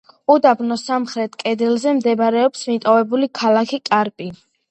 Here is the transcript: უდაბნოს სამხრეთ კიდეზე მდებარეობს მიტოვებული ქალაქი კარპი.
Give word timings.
უდაბნოს 0.35 0.83
სამხრეთ 0.87 1.35
კიდეზე 1.43 1.93
მდებარეობს 1.99 2.65
მიტოვებული 2.71 3.31
ქალაქი 3.43 3.83
კარპი. 3.91 4.33